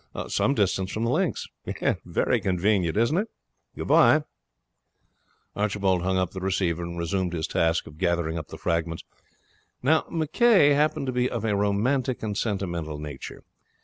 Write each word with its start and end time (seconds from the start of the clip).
Some 0.29 0.55
distance 0.55 0.91
from 0.91 1.03
the 1.03 1.11
links. 1.11 1.45
Yes, 1.63 1.99
very 2.03 2.39
convenient, 2.41 2.97
isn't 2.97 3.19
it? 3.19 3.27
Good 3.75 3.87
bye.' 3.87 4.23
He 5.53 5.59
hung 5.79 6.17
up 6.17 6.31
the 6.31 6.39
receiver 6.39 6.81
and 6.81 6.97
resumed 6.97 7.33
his 7.33 7.45
task 7.45 7.85
of 7.85 7.99
gathering 7.99 8.35
up 8.35 8.47
the 8.47 8.57
fragments. 8.57 9.03
Now 9.83 10.01
McCay 10.11 10.73
happened 10.73 11.05
to 11.05 11.13
be 11.13 11.29
of 11.29 11.45
a 11.45 11.55
romantic 11.55 12.23
and 12.23 12.35
sentimental 12.35 12.97
nature. 12.97 13.43